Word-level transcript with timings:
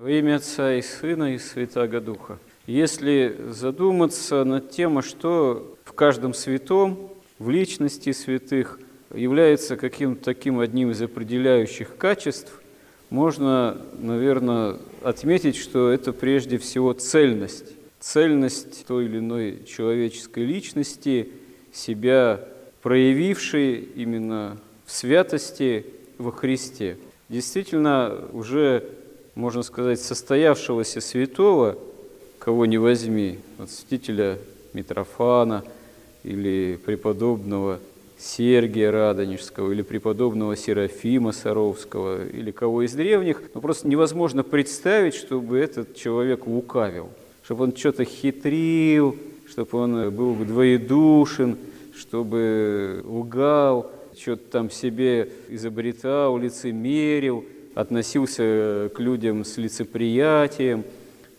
Во 0.00 0.10
имя 0.10 0.36
Отца 0.36 0.72
и 0.76 0.80
Сына 0.80 1.34
и 1.34 1.38
Святаго 1.38 2.00
Духа. 2.00 2.38
Если 2.66 3.36
задуматься 3.50 4.44
над 4.44 4.70
тем, 4.70 4.96
а 4.96 5.02
что 5.02 5.76
в 5.84 5.92
каждом 5.92 6.32
святом, 6.32 7.10
в 7.38 7.50
личности 7.50 8.12
святых, 8.12 8.80
является 9.14 9.76
каким-то 9.76 10.24
таким 10.24 10.58
одним 10.58 10.90
из 10.90 11.02
определяющих 11.02 11.98
качеств, 11.98 12.62
можно, 13.10 13.76
наверное, 13.98 14.78
отметить, 15.02 15.56
что 15.56 15.90
это 15.90 16.14
прежде 16.14 16.56
всего 16.56 16.94
цельность. 16.94 17.74
Цельность 17.98 18.86
той 18.86 19.04
или 19.04 19.18
иной 19.18 19.64
человеческой 19.66 20.46
личности, 20.46 21.28
себя 21.74 22.40
проявившей 22.80 23.80
именно 23.96 24.56
в 24.86 24.92
святости 24.92 25.84
во 26.16 26.32
Христе. 26.32 26.96
Действительно, 27.28 28.28
уже 28.32 28.82
можно 29.34 29.62
сказать, 29.62 30.00
состоявшегося 30.00 31.00
святого, 31.00 31.78
кого 32.38 32.66
не 32.66 32.78
возьми, 32.78 33.38
от 33.58 33.70
святителя 33.70 34.38
Митрофана 34.72 35.64
или 36.24 36.78
преподобного 36.84 37.80
Сергия 38.18 38.90
Радонежского 38.90 39.72
или 39.72 39.82
преподобного 39.82 40.56
Серафима 40.56 41.32
Саровского 41.32 42.26
или 42.26 42.50
кого 42.50 42.82
из 42.82 42.92
древних, 42.92 43.42
ну 43.54 43.60
просто 43.60 43.88
невозможно 43.88 44.42
представить, 44.42 45.14
чтобы 45.14 45.58
этот 45.58 45.94
человек 45.94 46.46
лукавил, 46.46 47.08
чтобы 47.42 47.64
он 47.64 47.74
что-то 47.74 48.04
хитрил, 48.04 49.16
чтобы 49.48 49.78
он 49.78 50.10
был 50.14 50.34
двоедушен, 50.34 51.56
чтобы 51.96 53.02
лгал, 53.04 53.90
что-то 54.18 54.50
там 54.50 54.70
себе 54.70 55.30
изобретал, 55.48 56.36
лицемерил– 56.36 57.44
относился 57.74 58.90
к 58.94 58.98
людям 58.98 59.44
с 59.44 59.56
лицеприятием. 59.56 60.84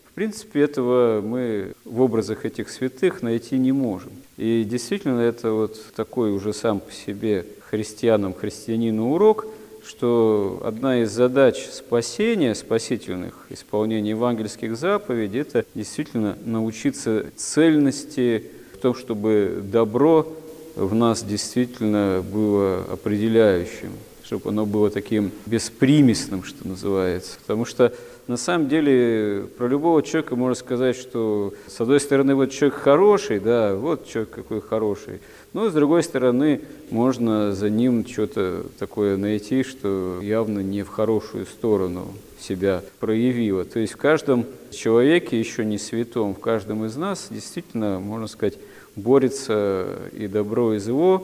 В 0.04 0.14
принципе, 0.14 0.60
этого 0.60 1.22
мы 1.22 1.72
в 1.84 2.00
образах 2.00 2.44
этих 2.44 2.68
святых 2.68 3.22
найти 3.22 3.58
не 3.58 3.72
можем. 3.72 4.12
И 4.36 4.64
действительно, 4.68 5.20
это 5.20 5.52
вот 5.52 5.80
такой 5.94 6.32
уже 6.32 6.52
сам 6.52 6.80
по 6.80 6.92
себе 6.92 7.46
христианам, 7.70 8.34
христианину 8.34 9.12
урок, 9.12 9.46
что 9.84 10.60
одна 10.64 11.02
из 11.02 11.10
задач 11.10 11.66
спасения, 11.70 12.54
спасительных, 12.54 13.46
исполнения 13.48 14.10
евангельских 14.10 14.76
заповедей, 14.76 15.40
это 15.40 15.64
действительно 15.74 16.36
научиться 16.44 17.26
цельности 17.36 18.44
в 18.74 18.78
том, 18.78 18.94
чтобы 18.94 19.62
добро 19.62 20.30
в 20.76 20.94
нас 20.94 21.22
действительно 21.22 22.22
было 22.22 22.84
определяющим 22.90 23.92
чтобы 24.32 24.48
оно 24.48 24.64
было 24.64 24.88
таким 24.88 25.30
беспримесным, 25.44 26.42
что 26.42 26.66
называется. 26.66 27.36
Потому 27.42 27.66
что 27.66 27.92
на 28.26 28.38
самом 28.38 28.66
деле 28.66 29.44
про 29.58 29.68
любого 29.68 30.02
человека 30.02 30.36
можно 30.36 30.54
сказать, 30.54 30.96
что 30.96 31.52
с 31.66 31.78
одной 31.78 32.00
стороны 32.00 32.34
вот 32.34 32.50
человек 32.50 32.78
хороший, 32.78 33.40
да, 33.40 33.74
вот 33.74 34.06
человек 34.06 34.30
какой 34.30 34.62
хороший, 34.62 35.20
но 35.52 35.68
с 35.68 35.74
другой 35.74 36.02
стороны 36.02 36.62
можно 36.88 37.52
за 37.52 37.68
ним 37.68 38.06
что-то 38.06 38.64
такое 38.78 39.18
найти, 39.18 39.64
что 39.64 40.20
явно 40.22 40.60
не 40.60 40.82
в 40.82 40.88
хорошую 40.88 41.44
сторону 41.44 42.08
себя 42.40 42.82
проявило. 43.00 43.66
То 43.66 43.80
есть 43.80 43.92
в 43.92 43.98
каждом 43.98 44.46
человеке, 44.70 45.38
еще 45.38 45.62
не 45.62 45.76
святом, 45.76 46.34
в 46.34 46.40
каждом 46.40 46.86
из 46.86 46.96
нас 46.96 47.26
действительно, 47.28 48.00
можно 48.00 48.28
сказать, 48.28 48.54
борется 48.96 49.88
и 50.12 50.26
добро, 50.26 50.72
и 50.72 50.78
зло, 50.78 51.22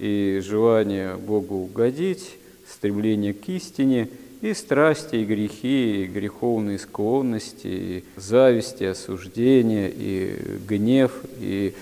и 0.00 0.40
желание 0.42 1.16
Богу 1.16 1.56
угодить, 1.56 2.36
стремление 2.66 3.34
к 3.34 3.48
истине, 3.48 4.08
и 4.40 4.54
страсти, 4.54 5.16
и 5.16 5.24
грехи, 5.26 6.04
и 6.04 6.06
греховные 6.06 6.78
склонности, 6.78 7.66
и 7.66 8.04
зависть, 8.16 8.80
и 8.80 8.86
осуждение, 8.86 9.92
и 9.94 10.36
гнев, 10.66 11.12
и 11.38 11.74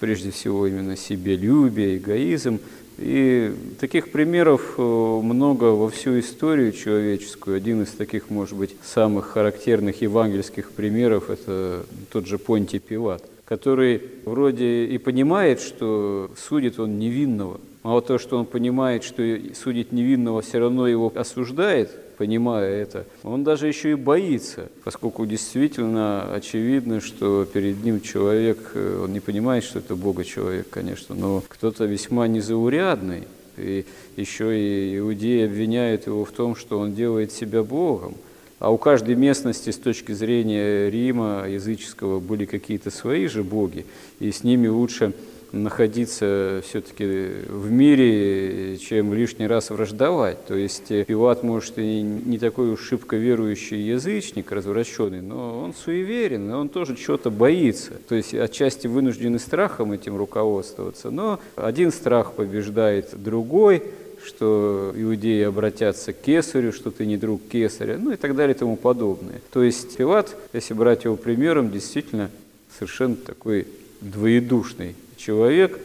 прежде 0.00 0.30
всего 0.30 0.66
именно 0.66 0.96
себелюбие, 0.96 1.98
эгоизм. 1.98 2.58
И 2.96 3.54
таких 3.78 4.10
примеров 4.10 4.74
э, 4.76 4.82
много 4.82 5.64
во 5.66 5.88
всю 5.90 6.18
историю 6.18 6.72
человеческую. 6.72 7.56
Один 7.56 7.82
из 7.82 7.90
таких, 7.90 8.30
может 8.30 8.56
быть, 8.56 8.74
самых 8.82 9.26
характерных 9.26 10.00
евангельских 10.00 10.72
примеров– 10.72 11.30
это 11.30 11.84
тот 12.10 12.26
же 12.26 12.38
Понтий 12.38 12.80
Пилат– 12.80 13.22
который 13.48 14.02
вроде 14.26 14.84
и 14.84 14.98
понимает, 14.98 15.62
что 15.62 16.30
судит 16.36 16.78
он 16.78 16.98
невинного. 16.98 17.58
Мало 17.82 18.02
того, 18.02 18.18
что 18.18 18.36
он 18.36 18.44
понимает, 18.44 19.04
что 19.04 19.22
судит 19.54 19.90
невинного, 19.90 20.42
все 20.42 20.58
равно 20.58 20.86
его 20.86 21.10
осуждает, 21.14 21.90
понимая 22.18 22.82
это, 22.82 23.06
он 23.22 23.44
даже 23.44 23.66
еще 23.66 23.92
и 23.92 23.94
боится, 23.94 24.68
поскольку 24.84 25.24
действительно 25.24 26.34
очевидно, 26.34 27.00
что 27.00 27.46
перед 27.46 27.82
ним 27.82 28.02
человек, 28.02 28.58
э, 28.74 29.00
он 29.04 29.14
не 29.14 29.20
понимает, 29.20 29.64
что 29.64 29.78
это 29.78 29.96
Бога 29.96 30.24
человек, 30.24 30.68
конечно, 30.68 31.14
но 31.14 31.42
кто-то 31.48 31.86
весьма 31.86 32.28
незаурядный, 32.28 33.22
и 33.56 33.86
еще 34.16 34.60
и 34.60 34.98
иудеи 34.98 35.46
обвиняют 35.46 36.06
его 36.06 36.26
в 36.26 36.32
том, 36.32 36.54
что 36.54 36.78
он 36.78 36.94
делает 36.94 37.32
себя 37.32 37.62
Богом– 37.62 38.14
а 38.58 38.70
у 38.70 38.78
каждой 38.78 39.14
местности 39.14 39.70
с 39.70 39.76
точки 39.76 40.12
зрения 40.12 40.90
Рима 40.90 41.44
языческого 41.48 42.20
были 42.20 42.44
какие-то 42.44 42.90
свои 42.90 43.26
же 43.26 43.44
боги, 43.44 43.86
и 44.20 44.30
с 44.30 44.42
ними 44.44 44.68
лучше 44.68 45.12
находиться 45.52 46.60
все-таки 46.66 47.04
в 47.48 47.70
мире, 47.70 48.76
чем 48.78 49.14
лишний 49.14 49.46
раз 49.46 49.70
враждовать. 49.70 50.44
То 50.46 50.54
есть 50.54 50.88
Пилат, 51.06 51.42
может, 51.42 51.78
и 51.78 52.02
не 52.02 52.38
такой 52.38 52.70
уж 52.70 52.80
шибко 52.82 53.16
верующий 53.16 53.80
язычник, 53.80 54.52
развращенный, 54.52 55.22
но 55.22 55.62
он 55.62 55.74
суеверен, 55.74 56.50
и 56.50 56.52
он 56.52 56.68
тоже 56.68 56.96
чего-то 56.96 57.30
боится. 57.30 57.92
То 58.08 58.14
есть 58.14 58.34
отчасти 58.34 58.86
вынуждены 58.86 59.38
страхом 59.38 59.92
этим 59.92 60.16
руководствоваться, 60.16 61.10
но 61.10 61.40
один 61.56 61.92
страх 61.92 62.32
побеждает 62.32 63.10
другой– 63.16 63.82
что 64.28 64.92
иудеи 64.94 65.42
обратятся 65.42 66.12
к 66.12 66.20
кесарю, 66.20 66.72
что 66.72 66.90
ты 66.90 67.06
не 67.06 67.16
друг 67.16 67.40
кесаря, 67.48 67.96
ну 67.98 68.12
и 68.12 68.16
так 68.16 68.36
далее 68.36 68.54
и 68.54 68.58
тому 68.58 68.76
подобное. 68.76 69.40
То 69.52 69.62
есть 69.62 69.96
Пилат, 69.96 70.36
если 70.52 70.74
брать 70.74 71.04
его 71.04 71.16
примером, 71.16 71.70
действительно 71.70 72.30
совершенно 72.76 73.16
такой 73.16 73.66
двоедушный 74.00 74.94
человек, 75.16 75.80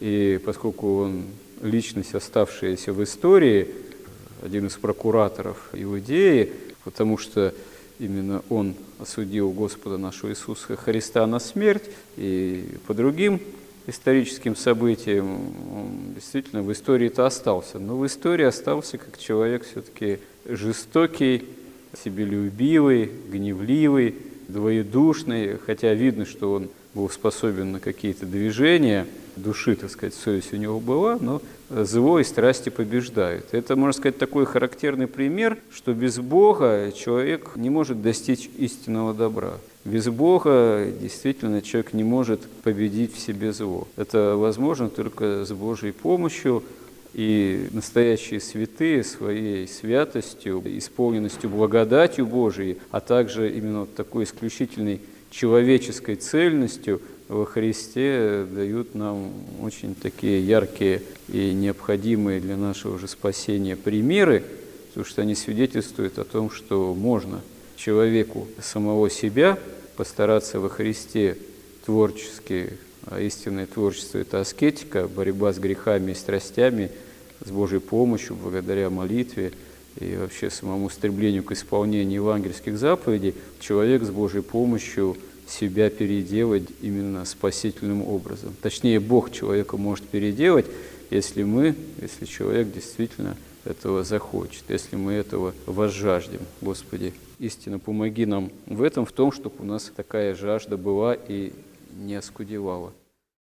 и 0.00 0.38
поскольку 0.44 1.00
он 1.00 1.24
личность, 1.62 2.14
оставшаяся 2.14 2.92
в 2.92 3.02
истории, 3.02 3.68
один 4.42 4.66
из 4.66 4.76
прокураторов 4.76 5.70
Иудеи, 5.72 6.52
потому 6.84 7.18
что 7.18 7.52
именно 7.98 8.42
он 8.48 8.74
осудил 9.00 9.50
Господа 9.50 9.98
нашего 9.98 10.30
Иисуса 10.30 10.76
Христа 10.76 11.26
на 11.26 11.40
смерть, 11.40 11.84
и 12.16 12.64
по 12.86 12.94
другим 12.94 13.40
историческим 13.88 14.54
событием, 14.54 15.26
он 15.74 16.14
действительно 16.14 16.62
в 16.62 16.70
истории-то 16.70 17.26
остался. 17.26 17.78
Но 17.78 17.96
в 17.96 18.06
истории 18.06 18.44
остался 18.44 18.98
как 18.98 19.18
человек 19.18 19.64
все-таки 19.64 20.18
жестокий, 20.44 21.44
себелюбивый, 22.04 23.10
гневливый, 23.30 24.16
двоедушный, 24.48 25.56
хотя 25.64 25.94
видно, 25.94 26.26
что 26.26 26.52
он 26.52 26.68
был 26.94 27.08
способен 27.08 27.72
на 27.72 27.80
какие-то 27.80 28.26
движения, 28.26 29.06
души, 29.36 29.76
так 29.76 29.90
сказать, 29.90 30.14
совесть 30.14 30.52
у 30.52 30.56
него 30.56 30.80
была, 30.80 31.16
но 31.20 31.40
зло 31.70 32.18
и 32.18 32.24
страсти 32.24 32.70
побеждают. 32.70 33.46
Это, 33.52 33.76
можно 33.76 33.92
сказать, 33.92 34.18
такой 34.18 34.46
характерный 34.46 35.06
пример, 35.06 35.58
что 35.72 35.94
без 35.94 36.18
Бога 36.18 36.92
человек 36.96 37.52
не 37.56 37.70
может 37.70 38.02
достичь 38.02 38.50
истинного 38.58 39.14
добра. 39.14 39.54
Без 39.88 40.06
Бога 40.08 40.86
действительно 41.00 41.62
человек 41.62 41.94
не 41.94 42.04
может 42.04 42.42
победить 42.62 43.14
в 43.14 43.18
себе 43.18 43.52
зло. 43.54 43.88
Это 43.96 44.36
возможно 44.36 44.90
только 44.90 45.46
с 45.46 45.52
Божьей 45.52 45.92
помощью, 45.92 46.62
и 47.14 47.68
настоящие 47.72 48.38
святые 48.38 49.02
своей 49.02 49.66
святостью, 49.66 50.62
исполненностью 50.66 51.48
благодатью 51.48 52.26
Божией, 52.26 52.76
а 52.90 53.00
также 53.00 53.50
именно 53.50 53.86
такой 53.86 54.24
исключительной 54.24 55.00
человеческой 55.30 56.16
цельностью 56.16 57.00
во 57.28 57.46
Христе 57.46 58.44
дают 58.44 58.94
нам 58.94 59.32
очень 59.62 59.94
такие 59.94 60.46
яркие 60.46 61.00
и 61.32 61.54
необходимые 61.54 62.40
для 62.40 62.58
нашего 62.58 62.98
же 62.98 63.08
спасения 63.08 63.74
примеры, 63.74 64.44
потому 64.88 65.06
что 65.06 65.22
они 65.22 65.34
свидетельствуют 65.34 66.18
о 66.18 66.24
том, 66.24 66.50
что 66.50 66.94
можно 66.94 67.40
человеку 67.78 68.48
самого 68.60 69.08
себя 69.08 69.58
постараться 69.96 70.60
во 70.60 70.68
Христе 70.68 71.38
творчески, 71.86 72.74
а 73.06 73.20
истинное 73.20 73.66
творчество– 73.66 74.18
это 74.18 74.40
аскетика, 74.40 75.08
борьба 75.08 75.52
с 75.52 75.58
грехами 75.58 76.12
и 76.12 76.14
страстями, 76.14 76.90
с 77.44 77.50
Божьей 77.50 77.80
помощью, 77.80 78.36
благодаря 78.36 78.90
молитве 78.90 79.52
и 79.98 80.16
вообще 80.16 80.50
самому 80.50 80.90
стремлению 80.90 81.44
к 81.44 81.52
исполнению 81.52 82.16
евангельских 82.16 82.76
заповедей, 82.76 83.34
человек 83.60 84.02
с 84.02 84.10
Божьей 84.10 84.42
помощью 84.42 85.16
себя 85.48 85.88
переделать 85.88 86.68
именно 86.82 87.24
спасительным 87.24 88.02
образом. 88.02 88.54
Точнее, 88.60 89.00
Бог 89.00 89.32
человека 89.32 89.76
может 89.76 90.04
переделать, 90.04 90.66
если 91.10 91.42
мы, 91.42 91.74
если 92.02 92.26
человек 92.26 92.70
действительно 92.72 93.36
этого 93.64 94.04
захочет, 94.04 94.64
если 94.68 94.96
мы 94.96 95.12
этого 95.12 95.54
возжаждем. 95.66 96.40
Господи, 96.60 97.12
истинно 97.38 97.78
помоги 97.78 98.26
нам 98.26 98.50
в 98.66 98.82
этом, 98.82 99.04
в 99.04 99.12
том, 99.12 99.32
чтобы 99.32 99.56
у 99.60 99.64
нас 99.64 99.92
такая 99.94 100.34
жажда 100.34 100.76
была 100.76 101.14
и 101.14 101.52
не 101.98 102.14
оскудевала. 102.14 102.92